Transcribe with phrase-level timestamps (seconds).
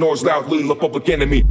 [0.00, 1.44] Noise loudly, the public enemy.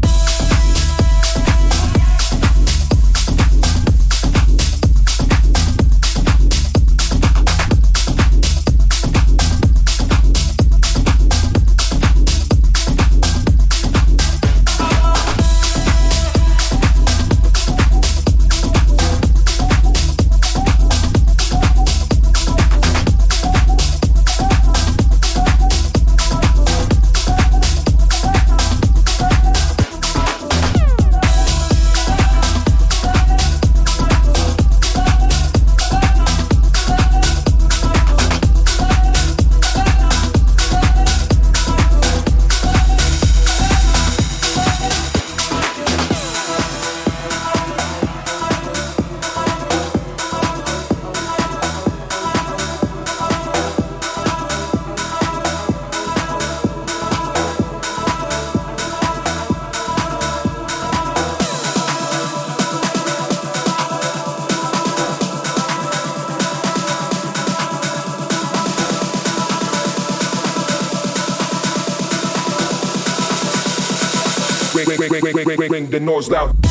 [75.90, 76.69] The noise loud.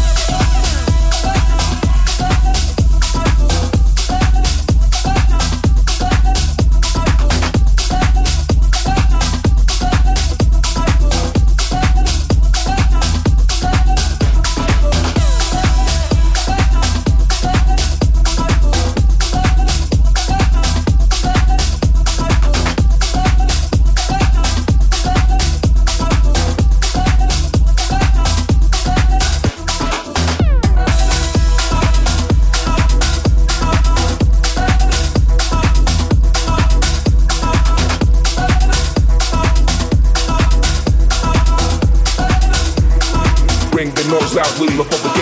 [44.58, 45.17] Willie Republic.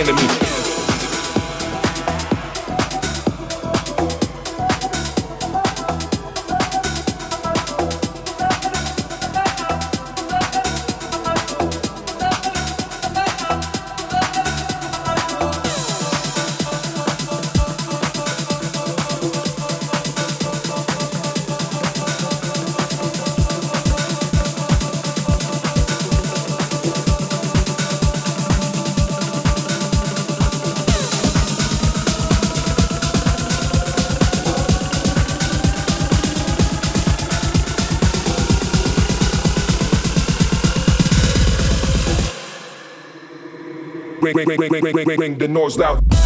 [44.45, 46.26] Bring the noise loud.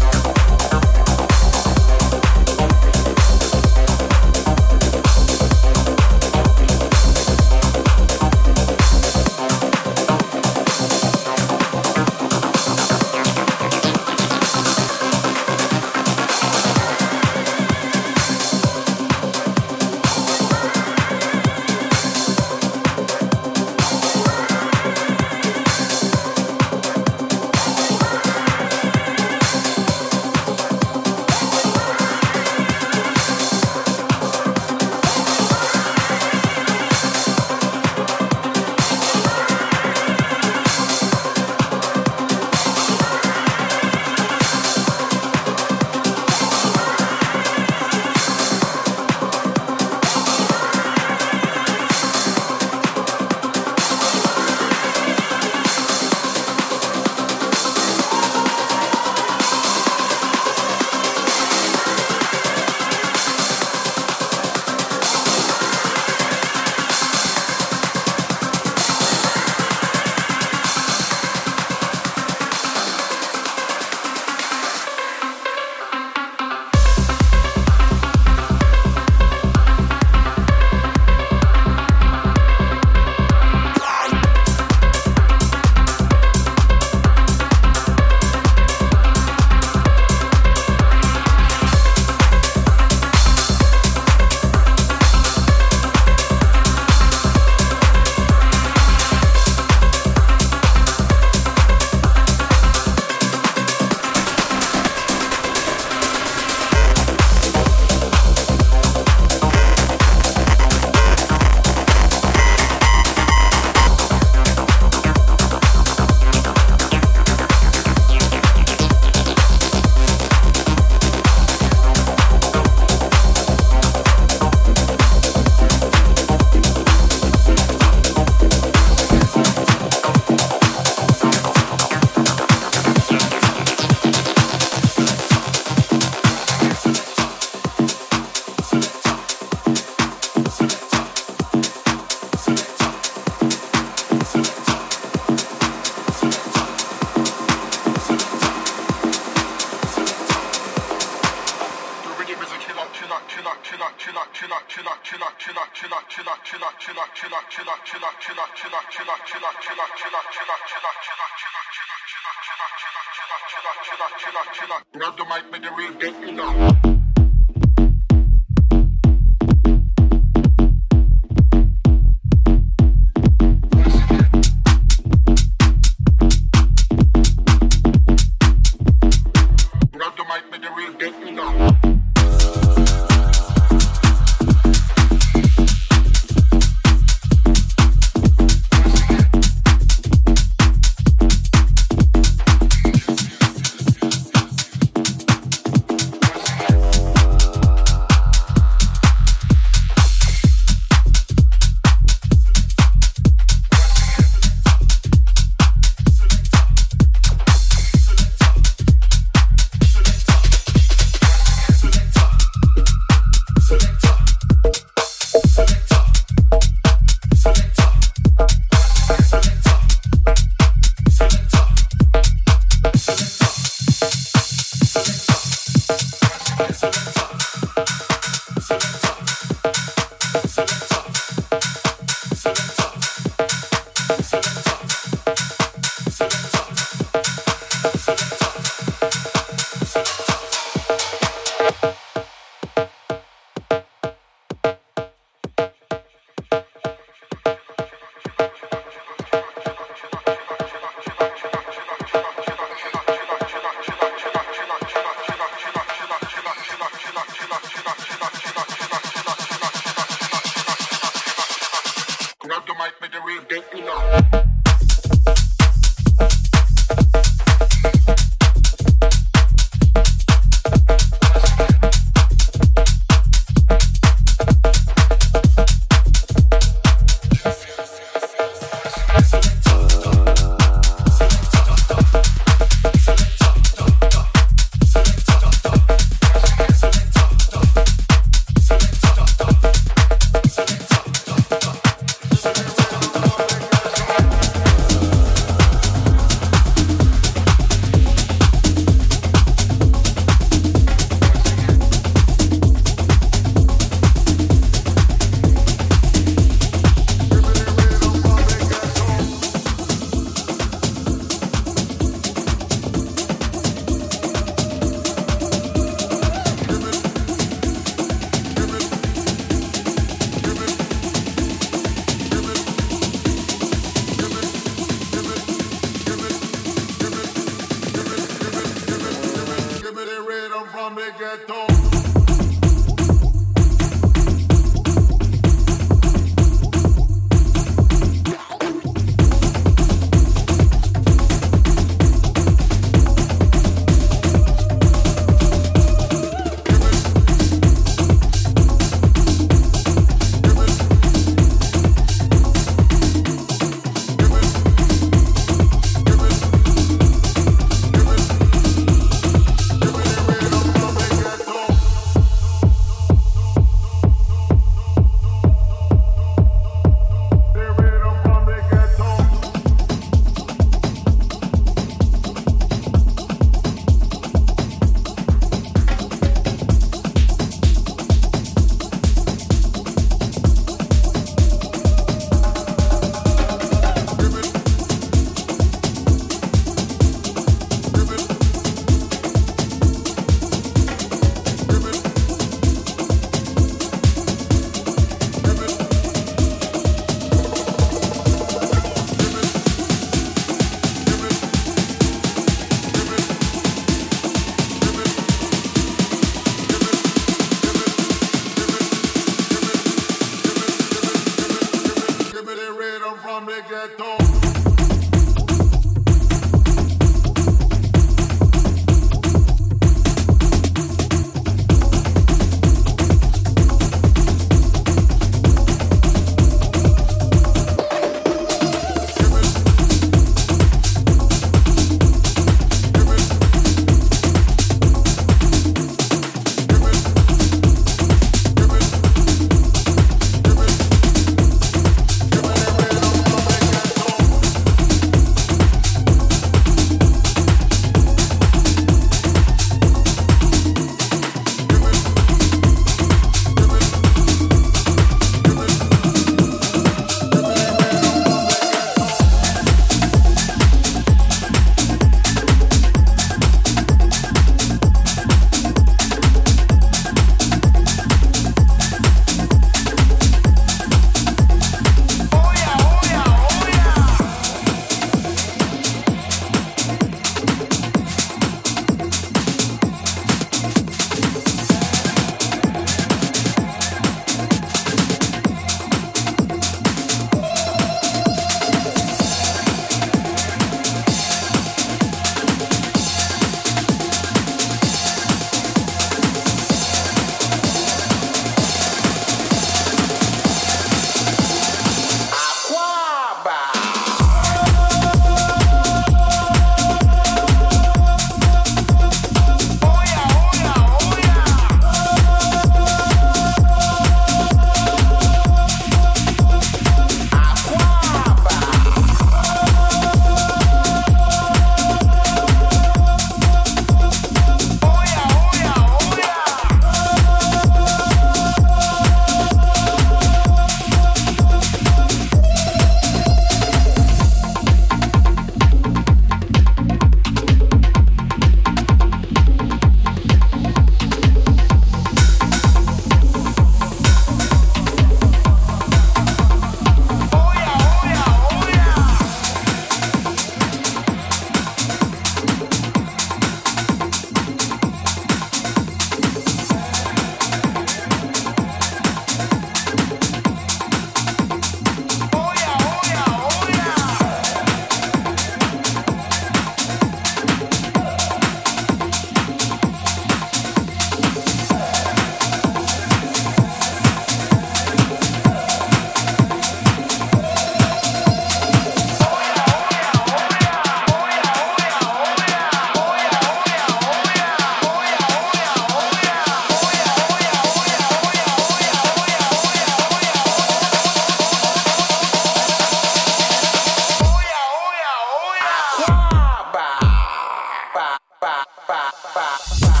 [597.93, 599.01] ba ba ba
[599.35, 599.47] ba
[599.79, 600.00] ba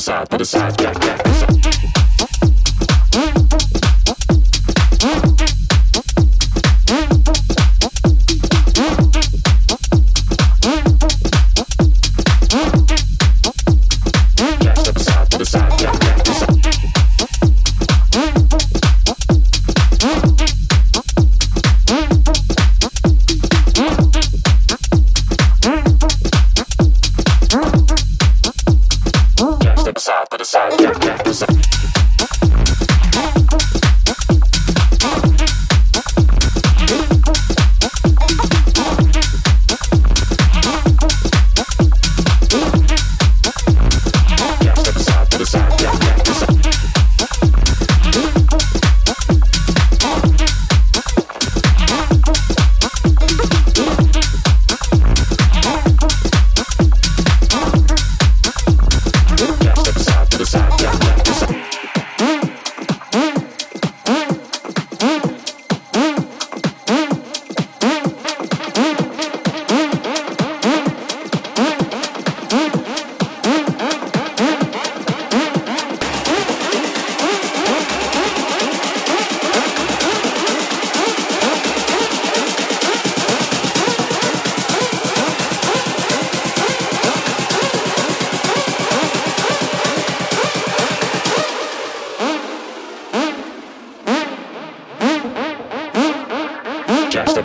[0.00, 1.23] side, to the side, jack, jack.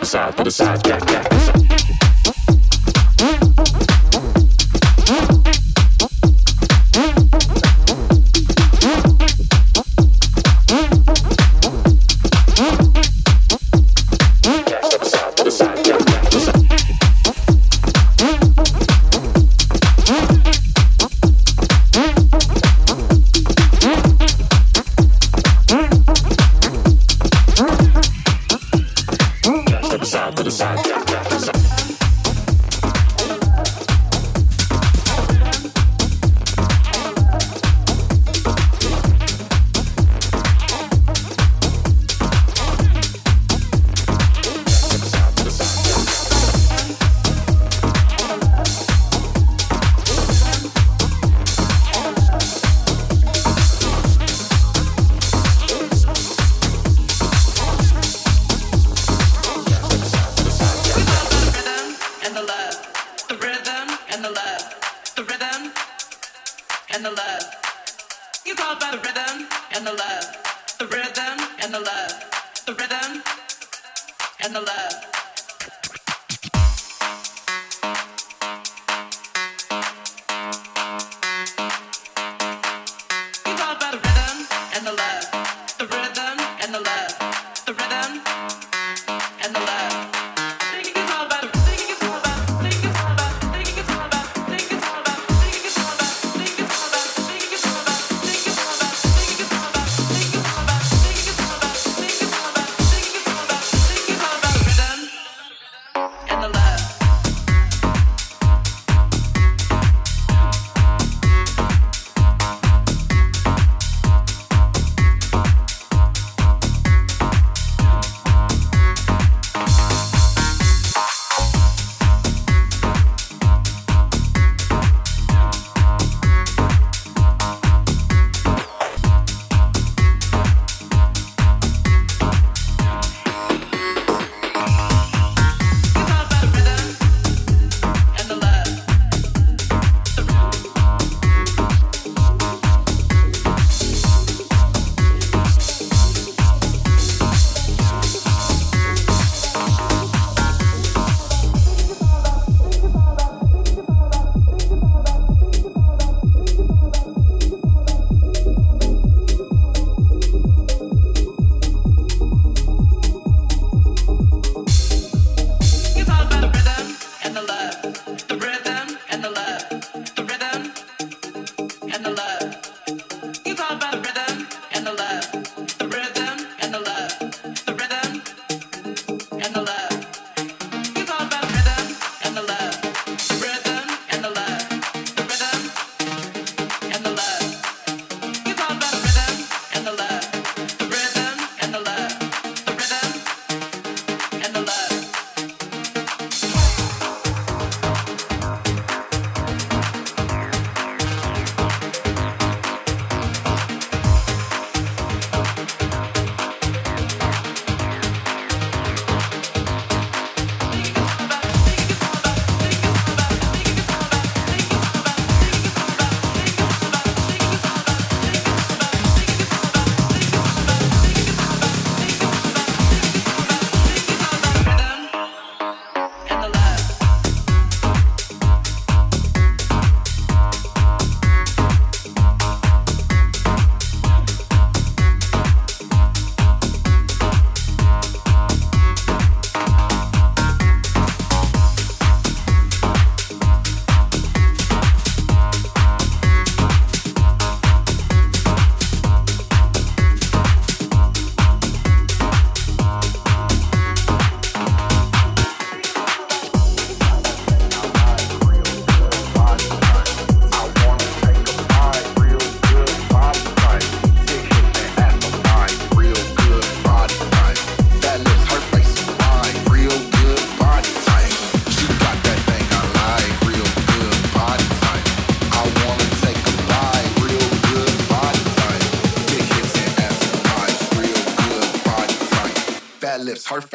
[0.06, 1.69] side to the side, back, back.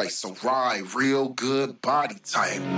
[0.08, 2.75] So ride real good body type.